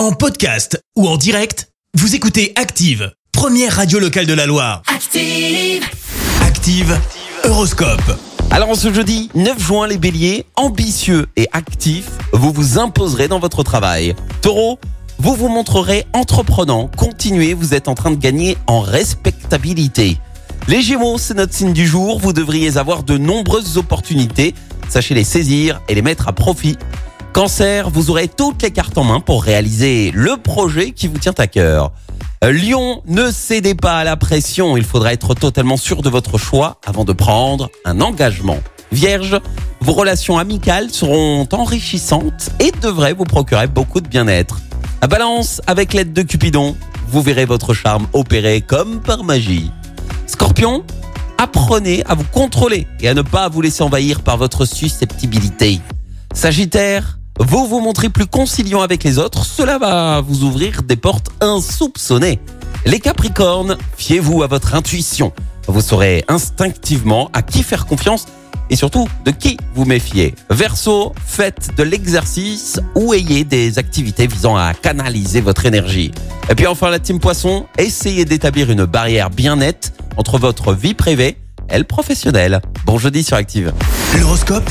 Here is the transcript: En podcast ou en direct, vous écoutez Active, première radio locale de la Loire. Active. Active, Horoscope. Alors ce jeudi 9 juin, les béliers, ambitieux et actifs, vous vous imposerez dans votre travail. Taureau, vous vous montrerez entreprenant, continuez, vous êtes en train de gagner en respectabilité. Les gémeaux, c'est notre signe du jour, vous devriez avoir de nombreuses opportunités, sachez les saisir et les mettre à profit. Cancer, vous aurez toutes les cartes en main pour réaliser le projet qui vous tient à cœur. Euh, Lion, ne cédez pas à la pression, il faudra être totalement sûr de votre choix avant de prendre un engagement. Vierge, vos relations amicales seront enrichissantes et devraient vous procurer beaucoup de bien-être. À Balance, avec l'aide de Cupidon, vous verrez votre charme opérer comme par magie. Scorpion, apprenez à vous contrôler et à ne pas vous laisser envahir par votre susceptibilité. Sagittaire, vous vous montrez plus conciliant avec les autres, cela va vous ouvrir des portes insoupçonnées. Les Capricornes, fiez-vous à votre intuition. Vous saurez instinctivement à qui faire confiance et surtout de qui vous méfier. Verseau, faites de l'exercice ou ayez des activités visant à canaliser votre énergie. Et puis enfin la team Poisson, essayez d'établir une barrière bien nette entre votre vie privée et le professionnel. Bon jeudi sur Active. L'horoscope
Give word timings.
En 0.00 0.12
podcast 0.12 0.82
ou 0.96 1.06
en 1.06 1.18
direct, 1.18 1.68
vous 1.92 2.14
écoutez 2.14 2.54
Active, 2.56 3.12
première 3.32 3.76
radio 3.76 3.98
locale 3.98 4.24
de 4.24 4.32
la 4.32 4.46
Loire. 4.46 4.80
Active. 4.86 5.84
Active, 6.40 6.98
Horoscope. 7.44 8.18
Alors 8.50 8.74
ce 8.74 8.94
jeudi 8.94 9.28
9 9.34 9.62
juin, 9.62 9.86
les 9.86 9.98
béliers, 9.98 10.46
ambitieux 10.56 11.26
et 11.36 11.48
actifs, 11.52 12.08
vous 12.32 12.50
vous 12.50 12.78
imposerez 12.78 13.28
dans 13.28 13.40
votre 13.40 13.62
travail. 13.62 14.14
Taureau, 14.40 14.78
vous 15.18 15.34
vous 15.34 15.50
montrerez 15.50 16.06
entreprenant, 16.14 16.90
continuez, 16.96 17.52
vous 17.52 17.74
êtes 17.74 17.86
en 17.86 17.94
train 17.94 18.10
de 18.10 18.16
gagner 18.16 18.56
en 18.68 18.80
respectabilité. 18.80 20.16
Les 20.66 20.80
gémeaux, 20.80 21.18
c'est 21.18 21.34
notre 21.34 21.52
signe 21.52 21.74
du 21.74 21.86
jour, 21.86 22.18
vous 22.20 22.32
devriez 22.32 22.78
avoir 22.78 23.02
de 23.02 23.18
nombreuses 23.18 23.76
opportunités, 23.76 24.54
sachez 24.88 25.12
les 25.12 25.24
saisir 25.24 25.82
et 25.90 25.94
les 25.94 26.00
mettre 26.00 26.26
à 26.26 26.32
profit. 26.32 26.78
Cancer, 27.32 27.90
vous 27.90 28.10
aurez 28.10 28.26
toutes 28.26 28.62
les 28.62 28.72
cartes 28.72 28.98
en 28.98 29.04
main 29.04 29.20
pour 29.20 29.44
réaliser 29.44 30.10
le 30.12 30.36
projet 30.36 30.90
qui 30.90 31.06
vous 31.06 31.18
tient 31.18 31.34
à 31.38 31.46
cœur. 31.46 31.92
Euh, 32.42 32.52
Lion, 32.52 33.02
ne 33.06 33.30
cédez 33.30 33.76
pas 33.76 33.98
à 33.98 34.04
la 34.04 34.16
pression, 34.16 34.76
il 34.76 34.84
faudra 34.84 35.12
être 35.12 35.34
totalement 35.34 35.76
sûr 35.76 36.02
de 36.02 36.10
votre 36.10 36.38
choix 36.38 36.78
avant 36.84 37.04
de 37.04 37.12
prendre 37.12 37.70
un 37.84 38.00
engagement. 38.00 38.58
Vierge, 38.90 39.40
vos 39.80 39.92
relations 39.92 40.38
amicales 40.38 40.90
seront 40.90 41.46
enrichissantes 41.52 42.50
et 42.58 42.72
devraient 42.82 43.12
vous 43.12 43.24
procurer 43.24 43.68
beaucoup 43.68 44.00
de 44.00 44.08
bien-être. 44.08 44.60
À 45.00 45.06
Balance, 45.06 45.62
avec 45.68 45.94
l'aide 45.94 46.12
de 46.12 46.22
Cupidon, 46.22 46.76
vous 47.06 47.22
verrez 47.22 47.44
votre 47.44 47.74
charme 47.74 48.08
opérer 48.12 48.60
comme 48.60 49.00
par 49.00 49.22
magie. 49.22 49.70
Scorpion, 50.26 50.82
apprenez 51.38 52.02
à 52.06 52.14
vous 52.14 52.26
contrôler 52.32 52.88
et 53.00 53.08
à 53.08 53.14
ne 53.14 53.22
pas 53.22 53.48
vous 53.48 53.62
laisser 53.62 53.84
envahir 53.84 54.22
par 54.22 54.36
votre 54.36 54.64
susceptibilité. 54.64 55.80
Sagittaire, 56.34 57.19
vous 57.40 57.66
vous 57.66 57.80
montrez 57.80 58.10
plus 58.10 58.26
conciliant 58.26 58.82
avec 58.82 59.02
les 59.02 59.18
autres, 59.18 59.46
cela 59.46 59.78
va 59.78 60.20
vous 60.20 60.44
ouvrir 60.44 60.82
des 60.82 60.96
portes 60.96 61.30
insoupçonnées. 61.40 62.38
Les 62.84 63.00
Capricornes, 63.00 63.78
fiez-vous 63.96 64.42
à 64.42 64.46
votre 64.46 64.74
intuition. 64.74 65.32
Vous 65.66 65.80
saurez 65.80 66.22
instinctivement 66.28 67.30
à 67.32 67.40
qui 67.40 67.62
faire 67.62 67.86
confiance 67.86 68.26
et 68.68 68.76
surtout 68.76 69.08
de 69.24 69.30
qui 69.30 69.56
vous 69.74 69.86
méfier. 69.86 70.34
Verseau, 70.50 71.14
faites 71.24 71.70
de 71.78 71.82
l'exercice 71.82 72.78
ou 72.94 73.14
ayez 73.14 73.44
des 73.44 73.78
activités 73.78 74.26
visant 74.26 74.56
à 74.56 74.74
canaliser 74.74 75.40
votre 75.40 75.64
énergie. 75.64 76.12
Et 76.50 76.54
puis 76.54 76.66
enfin 76.66 76.90
la 76.90 76.98
team 76.98 77.20
Poisson, 77.20 77.66
essayez 77.78 78.26
d'établir 78.26 78.70
une 78.70 78.84
barrière 78.84 79.30
bien 79.30 79.56
nette 79.56 79.94
entre 80.18 80.38
votre 80.38 80.74
vie 80.74 80.94
privée 80.94 81.38
et 81.70 81.78
le 81.78 81.84
professionnel. 81.84 82.60
Bon 82.84 82.98
jeudi 82.98 83.24
sur 83.24 83.38
Active. 83.38 83.72
L'horoscope 84.18 84.70